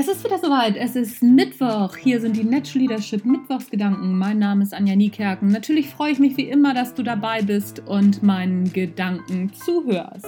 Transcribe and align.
Es 0.00 0.08
ist 0.08 0.24
wieder 0.24 0.38
soweit. 0.38 0.76
Es 0.76 0.96
ist 0.96 1.22
Mittwoch. 1.22 1.94
Hier 1.94 2.22
sind 2.22 2.34
die 2.34 2.42
Natural 2.42 2.86
Leadership 2.86 3.26
Mittwochsgedanken. 3.26 4.16
Mein 4.16 4.38
Name 4.38 4.62
ist 4.62 4.72
Anja 4.72 4.96
Niekerken. 4.96 5.48
Natürlich 5.48 5.90
freue 5.90 6.12
ich 6.12 6.18
mich 6.18 6.38
wie 6.38 6.48
immer, 6.48 6.72
dass 6.72 6.94
du 6.94 7.02
dabei 7.02 7.42
bist 7.42 7.80
und 7.86 8.22
meinen 8.22 8.72
Gedanken 8.72 9.52
zuhörst. 9.52 10.24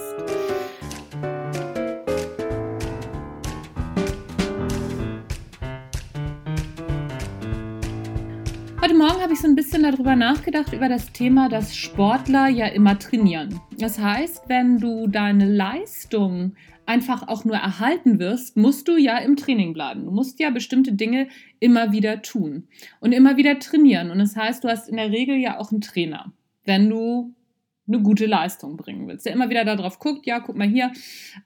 Heute 8.79 8.93
Morgen 8.93 9.21
habe 9.23 9.33
ich 9.33 9.41
so 9.41 9.47
ein 9.47 9.55
bisschen 9.55 9.81
darüber 9.81 10.15
nachgedacht, 10.15 10.71
über 10.73 10.87
das 10.87 11.11
Thema, 11.13 11.49
dass 11.49 11.75
Sportler 11.75 12.47
ja 12.47 12.67
immer 12.67 12.99
trainieren. 12.99 13.59
Das 13.79 13.97
heißt, 13.97 14.43
wenn 14.49 14.77
du 14.77 15.07
deine 15.07 15.49
Leistung 15.49 16.53
einfach 16.85 17.27
auch 17.27 17.45
nur 17.45 17.55
erhalten 17.55 18.19
wirst, 18.19 18.57
musst 18.57 18.87
du 18.87 18.97
ja 18.97 19.17
im 19.17 19.35
Training 19.35 19.73
bleiben. 19.73 20.05
Du 20.05 20.11
musst 20.11 20.39
ja 20.39 20.49
bestimmte 20.49 20.93
Dinge 20.93 21.27
immer 21.59 21.91
wieder 21.91 22.21
tun 22.21 22.67
und 22.99 23.11
immer 23.11 23.37
wieder 23.37 23.59
trainieren. 23.59 24.11
Und 24.11 24.19
das 24.19 24.35
heißt, 24.35 24.63
du 24.63 24.69
hast 24.69 24.89
in 24.89 24.97
der 24.97 25.11
Regel 25.11 25.37
ja 25.37 25.59
auch 25.59 25.71
einen 25.71 25.81
Trainer, 25.81 26.33
wenn 26.65 26.89
du 26.89 27.33
eine 27.87 28.01
gute 28.01 28.25
Leistung 28.25 28.77
bringen 28.77 29.07
willst. 29.07 29.25
Der 29.25 29.33
immer 29.33 29.49
wieder 29.49 29.65
darauf 29.65 29.99
guckt, 29.99 30.25
ja, 30.25 30.39
guck 30.39 30.55
mal 30.55 30.67
hier, 30.67 30.91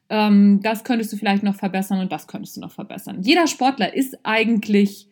ähm, 0.09 0.59
das 0.61 0.83
könntest 0.83 1.11
du 1.11 1.17
vielleicht 1.17 1.43
noch 1.43 1.55
verbessern 1.55 1.99
und 1.99 2.11
das 2.11 2.27
könntest 2.27 2.57
du 2.57 2.61
noch 2.61 2.71
verbessern. 2.71 3.21
Jeder 3.21 3.47
Sportler 3.47 3.93
ist 3.93 4.19
eigentlich 4.23 5.09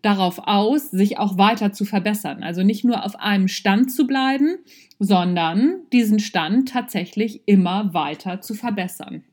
darauf 0.00 0.40
aus, 0.46 0.90
sich 0.90 1.18
auch 1.18 1.38
weiter 1.38 1.72
zu 1.72 1.84
verbessern. 1.84 2.42
Also 2.42 2.62
nicht 2.62 2.84
nur 2.84 3.04
auf 3.04 3.18
einem 3.20 3.48
Stand 3.48 3.92
zu 3.92 4.06
bleiben, 4.06 4.56
sondern 4.98 5.82
diesen 5.92 6.18
Stand 6.18 6.70
tatsächlich 6.70 7.42
immer 7.46 7.94
weiter 7.94 8.40
zu 8.40 8.54
verbessern. 8.54 9.24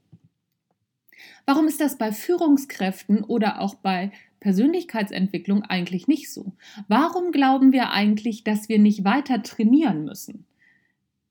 Warum 1.50 1.68
ist 1.68 1.82
das 1.82 1.98
bei 1.98 2.12
Führungskräften 2.12 3.24
oder 3.24 3.60
auch 3.60 3.74
bei 3.74 4.12
Persönlichkeitsentwicklung 4.40 5.64
eigentlich 5.64 6.08
nicht 6.08 6.32
so? 6.32 6.54
Warum 6.88 7.32
glauben 7.32 7.72
wir 7.72 7.90
eigentlich, 7.90 8.44
dass 8.44 8.70
wir 8.70 8.78
nicht 8.78 9.04
weiter 9.04 9.42
trainieren 9.42 10.06
müssen? 10.06 10.46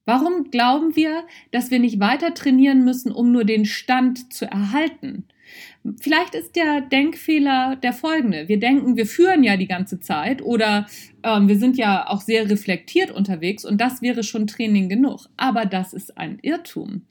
Warum 0.06 0.50
glauben 0.50 0.96
wir, 0.96 1.24
dass 1.52 1.70
wir 1.70 1.78
nicht 1.78 2.00
weiter 2.00 2.34
trainieren 2.34 2.84
müssen, 2.84 3.12
um 3.12 3.30
nur 3.30 3.44
den 3.44 3.64
Stand 3.64 4.32
zu 4.32 4.44
erhalten? 4.46 5.28
Vielleicht 6.00 6.34
ist 6.34 6.56
der 6.56 6.80
Denkfehler 6.80 7.76
der 7.76 7.92
folgende. 7.92 8.48
Wir 8.48 8.58
denken, 8.58 8.96
wir 8.96 9.06
führen 9.06 9.42
ja 9.44 9.56
die 9.56 9.68
ganze 9.68 10.00
Zeit 10.00 10.42
oder 10.42 10.86
ähm, 11.22 11.48
wir 11.48 11.58
sind 11.58 11.76
ja 11.76 12.08
auch 12.08 12.20
sehr 12.20 12.50
reflektiert 12.50 13.10
unterwegs 13.10 13.64
und 13.64 13.80
das 13.80 14.02
wäre 14.02 14.22
schon 14.22 14.46
Training 14.46 14.88
genug. 14.88 15.28
Aber 15.36 15.66
das 15.66 15.92
ist 15.92 16.18
ein 16.18 16.38
Irrtum. 16.42 17.02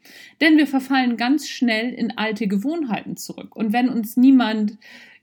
Denn 0.42 0.58
wir 0.58 0.68
verfallen 0.68 1.18
ganz 1.18 1.48
schnell 1.48 1.94
in 1.94 2.18
alte 2.18 2.48
Gewohnheiten 2.48 3.18
zurück. 3.18 3.56
Und 3.56 3.74
wenn 3.74 3.90
uns 3.90 4.18
niemand 4.18 4.78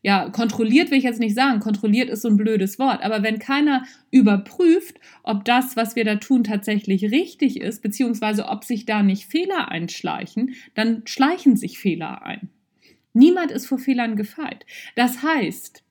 ja, 0.05 0.29
kontrolliert 0.29 0.91
will 0.91 0.99
ich 0.99 1.05
jetzt 1.05 1.19
nicht 1.19 1.35
sagen, 1.35 1.61
kontrolliert 1.61 2.11
ist 2.11 2.21
so 2.21 2.29
ein 2.29 2.37
blödes 2.37 2.79
Wort, 2.79 3.03
aber 3.03 3.23
wenn 3.23 3.39
keiner 3.39 3.85
überprüft, 4.11 5.01
ob 5.23 5.47
das, 5.47 5.77
was 5.77 5.97
wir 5.97 6.05
da 6.05 6.17
tun, 6.17 6.45
tatsächlich 6.45 7.05
richtig 7.05 7.59
ist, 7.59 7.83
beziehungsweise 7.83 8.49
ob 8.49 8.65
sich 8.65 8.85
da 8.85 9.03
nicht 9.03 9.25
Fehler 9.25 9.71
einschleichen, 9.71 10.57
dann 10.75 11.03
schleichen 11.07 11.57
sich 11.57 11.79
Fehler 11.79 12.23
ein. 12.23 12.51
Niemand 13.15 13.51
ist 13.51 13.67
vor 13.67 13.79
Fehlern 13.79 14.17
gefeit. 14.17 14.67
Das 14.97 15.23
heißt, 15.23 15.83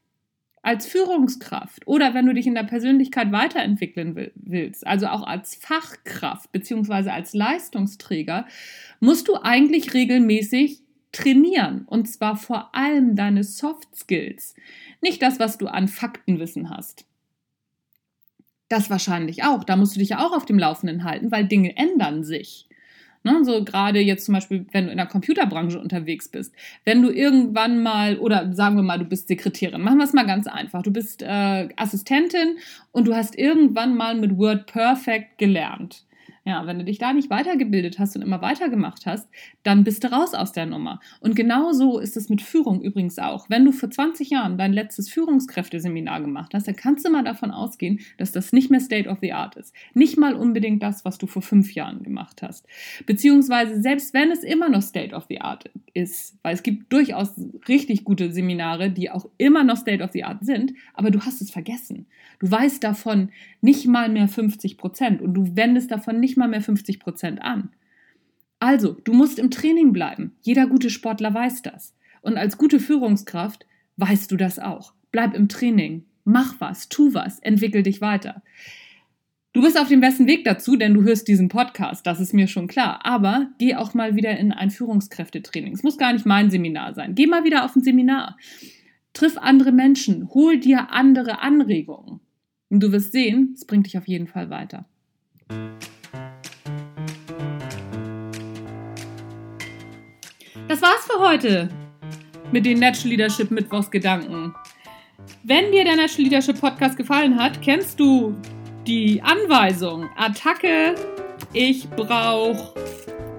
als 0.62 0.86
Führungskraft 0.86 1.88
oder 1.88 2.14
wenn 2.14 2.26
du 2.26 2.34
dich 2.34 2.48
in 2.48 2.56
der 2.56 2.64
Persönlichkeit 2.64 3.32
weiterentwickeln 3.32 4.32
willst, 4.36 4.88
also 4.88 5.08
auch 5.08 5.24
als 5.24 5.56
Fachkraft 5.56 6.52
beziehungsweise 6.52 7.12
als 7.12 7.34
Leistungsträger, 7.34 8.48
musst 9.00 9.28
du 9.28 9.36
eigentlich 9.36 9.94
regelmäßig 9.94 10.82
trainieren 11.12 11.84
und 11.86 12.10
zwar 12.10 12.38
vor 12.38 12.74
allem 12.74 13.16
deine 13.16 13.44
Soft 13.44 13.96
Skills, 13.96 14.56
nicht 15.02 15.22
das, 15.22 15.40
was 15.40 15.58
du 15.58 15.68
an 15.68 15.88
Faktenwissen 15.88 16.70
hast. 16.70 17.06
Das 18.70 18.90
wahrscheinlich 18.90 19.44
auch, 19.44 19.66
da 19.66 19.76
musst 19.76 19.96
du 19.96 20.00
dich 20.00 20.10
ja 20.10 20.26
auch 20.26 20.36
auf 20.36 20.46
dem 20.46 20.58
Laufenden 20.58 21.04
halten, 21.04 21.32
weil 21.32 21.46
Dinge 21.46 21.76
ändern 21.78 22.24
sich. 22.24 22.68
Ne, 23.26 23.46
so 23.46 23.64
gerade 23.64 24.00
jetzt 24.00 24.26
zum 24.26 24.34
Beispiel, 24.34 24.66
wenn 24.74 24.86
du 24.86 24.92
in 24.92 24.98
der 24.98 25.06
Computerbranche 25.06 25.80
unterwegs 25.80 26.28
bist, 26.28 26.54
wenn 26.84 27.02
du 27.02 27.10
irgendwann 27.10 27.82
mal, 27.82 28.18
oder 28.18 28.54
sagen 28.54 28.76
wir 28.76 28.84
mal, 28.84 29.00
du 29.00 29.06
bist 29.06 29.30
Sekretärin, 29.30 29.82
machen 29.82 29.98
wir 29.98 30.04
es 30.04 30.12
mal 30.12 30.26
ganz 30.26 30.46
einfach, 30.46 30.82
du 30.82 30.92
bist 30.92 31.22
äh, 31.22 31.70
Assistentin 31.78 32.58
und 32.92 33.08
du 33.08 33.16
hast 33.16 33.38
irgendwann 33.38 33.96
mal 33.96 34.16
mit 34.16 34.38
Word 34.38 34.66
Perfect 34.66 35.38
gelernt. 35.38 36.04
Ja, 36.46 36.68
wenn 36.68 36.78
du 36.78 36.84
dich 36.84 36.98
da 36.98 37.14
nicht 37.14 37.30
weitergebildet 37.30 38.00
hast 38.00 38.18
und 38.18 38.22
immer 38.22 38.42
weitergemacht 38.42 39.06
hast, 39.06 39.30
dann 39.64 39.86
bist 39.86 40.04
du 40.04 40.12
raus 40.12 40.34
aus 40.34 40.52
der 40.52 40.66
Nummer. 40.66 41.00
Und 41.22 41.38
genau 41.38 41.72
so 41.72 42.00
ist 42.00 42.18
es 42.18 42.28
mit 42.28 42.42
Führung 42.42 42.82
übrigens 42.82 43.18
auch. 43.18 43.50
Wenn 43.50 43.64
du 43.64 43.72
vor 43.72 43.90
20 43.90 44.30
Jahren 44.30 44.58
dein 44.58 44.74
letztes 44.74 45.10
Führungskräfteseminar 45.10 46.20
gemacht 46.20 46.54
hast, 46.54 46.68
dann 46.68 46.76
kannst 46.76 47.06
du 47.06 47.12
mal 47.12 47.24
davon 47.24 47.52
ausgehen, 47.52 48.02
dass 48.18 48.34
das 48.34 48.52
nicht 48.52 48.70
mehr 48.70 48.82
State 48.82 49.08
of 49.08 49.20
the 49.22 49.32
Art 49.32 49.56
ist. 49.56 49.74
Nicht 49.94 50.18
mal 50.18 50.34
unbedingt 50.34 50.84
das, 50.84 51.06
was 51.06 51.18
du 51.18 51.28
vor 51.28 51.42
fünf 51.42 51.74
Jahren 51.76 52.04
gemacht 52.04 52.42
hast. 52.42 52.68
Beziehungsweise 53.06 53.82
selbst 53.82 54.14
wenn 54.14 54.30
es 54.30 54.44
immer 54.44 54.68
noch 54.68 54.82
State 54.82 55.16
of 55.16 55.28
the 55.30 55.40
Art 55.40 55.72
ist, 55.94 56.38
weil 56.44 56.56
es 56.56 56.64
gibt 56.64 56.92
durchaus 56.92 57.40
richtig 57.70 58.04
gute 58.04 58.34
Seminare, 58.34 58.90
die 58.90 59.10
auch 59.10 59.30
immer 59.38 59.64
noch 59.64 59.78
State 59.78 60.04
of 60.04 60.12
the 60.12 60.26
Art 60.26 60.44
sind, 60.44 60.74
aber 60.94 61.10
du 61.10 61.22
hast 61.22 61.42
es 61.42 61.52
vergessen. 61.52 62.06
Du 62.40 62.52
weißt 62.52 62.84
davon 62.84 63.30
nicht 63.62 63.88
mal 63.88 64.10
mehr 64.10 64.28
50 64.28 64.78
Prozent 64.78 65.22
und 65.22 65.34
du 65.34 65.56
wendest 65.56 65.92
davon 65.92 66.20
nicht 66.34 66.38
mal 66.38 66.48
mehr 66.50 66.62
50 66.62 67.00
Prozent 67.00 67.42
an. 67.44 67.70
Also, 68.60 68.94
du 69.04 69.14
musst 69.14 69.38
im 69.38 69.52
Training 69.52 69.94
bleiben. 69.94 70.36
Jeder 70.42 70.66
gute 70.66 70.90
Sportler 70.90 71.32
weiß 71.32 71.62
das. 71.62 71.94
Und 72.22 72.38
als 72.38 72.58
gute 72.58 72.80
Führungskraft 72.80 73.68
weißt 73.98 74.32
du 74.32 74.38
das 74.38 74.58
auch. 74.58 74.94
Bleib 75.12 75.36
im 75.36 75.48
Training. 75.48 76.06
Mach 76.24 76.60
was, 76.60 76.90
tu 76.90 77.14
was, 77.14 77.38
entwickel 77.40 77.84
dich 77.84 78.02
weiter. 78.02 78.42
Du 79.52 79.62
bist 79.62 79.80
auf 79.80 79.90
dem 79.90 80.00
besten 80.00 80.26
Weg 80.26 80.44
dazu, 80.46 80.76
denn 80.76 80.96
du 80.96 81.04
hörst 81.04 81.28
diesen 81.28 81.50
Podcast, 81.50 82.08
das 82.08 82.20
ist 82.20 82.34
mir 82.34 82.48
schon 82.48 82.68
klar. 82.68 83.06
Aber 83.06 83.52
geh 83.60 83.76
auch 83.76 83.94
mal 83.94 84.16
wieder 84.16 84.36
in 84.40 84.52
ein 84.52 84.72
Führungskräftetraining. 84.72 85.74
Es 85.74 85.84
muss 85.84 86.00
gar 86.00 86.14
nicht 86.14 86.26
mein 86.26 86.50
Seminar 86.50 86.96
sein. 86.96 87.14
Geh 87.14 87.28
mal 87.28 87.44
wieder 87.44 87.64
auf 87.64 87.76
ein 87.76 87.84
Seminar. 87.84 88.38
Triff 89.14 89.38
andere 89.38 89.72
Menschen, 89.72 90.34
hol 90.34 90.58
dir 90.58 90.90
andere 90.90 91.42
Anregungen. 91.42 92.20
Und 92.70 92.82
du 92.82 92.92
wirst 92.92 93.12
sehen, 93.12 93.52
es 93.54 93.66
bringt 93.66 93.86
dich 93.86 94.00
auf 94.00 94.08
jeden 94.08 94.26
Fall 94.26 94.50
weiter. 94.50 94.86
Das 100.74 100.82
war's 100.82 101.06
für 101.06 101.20
heute 101.20 101.70
mit 102.52 102.66
den 102.66 102.80
Natural 102.80 103.10
Leadership 103.10 103.52
Mittwochsgedanken. 103.52 104.56
Wenn 105.44 105.72
dir 105.72 105.84
der 105.84 105.98
Natural 105.98 106.24
Leadership 106.24 106.60
Podcast 106.60 106.98
gefallen 106.98 107.38
hat, 107.38 107.62
kennst 107.62 108.00
du 108.00 108.36
die 108.88 109.22
Anweisung. 109.22 110.10
Attacke, 110.18 110.96
ich 111.54 111.88
brauche 111.92 112.74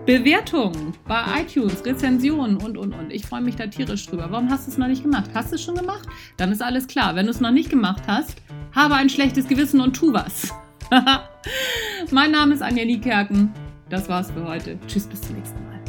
Bewertungen 0.07 0.95
bei 1.09 1.25
iTunes, 1.41 1.85
Rezensionen 1.85 2.57
und, 2.57 2.79
und, 2.79 2.93
und. 2.93 3.11
Ich 3.11 3.27
freue 3.27 3.41
mich 3.41 3.57
da 3.57 3.67
tierisch 3.67 4.07
drüber. 4.07 4.29
Warum 4.31 4.49
hast 4.49 4.69
du 4.69 4.71
es 4.71 4.79
noch 4.79 4.87
nicht 4.87 5.03
gemacht? 5.03 5.29
Hast 5.35 5.51
du 5.51 5.57
es 5.57 5.65
schon 5.65 5.75
gemacht? 5.75 6.09
Dann 6.37 6.53
ist 6.53 6.63
alles 6.63 6.87
klar. 6.87 7.17
Wenn 7.17 7.27
du 7.27 7.33
es 7.33 7.41
noch 7.41 7.51
nicht 7.51 7.69
gemacht 7.69 8.05
hast, 8.07 8.37
habe 8.77 8.95
ein 8.95 9.11
schlechtes 9.11 9.49
Gewissen 9.49 9.81
und 9.81 9.97
tu 9.97 10.13
was. 10.13 10.55
mein 12.13 12.31
Name 12.31 12.55
ist 12.55 12.63
Anja 12.63 12.85
Niekerken. 12.85 13.53
Das 13.91 14.09
war's 14.09 14.31
für 14.31 14.47
heute. 14.47 14.79
Tschüss, 14.87 15.09
bis 15.09 15.21
zum 15.21 15.35
nächsten 15.35 15.59
Mal. 15.65 15.84